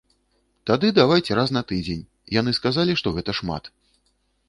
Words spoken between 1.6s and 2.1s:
тыдзень,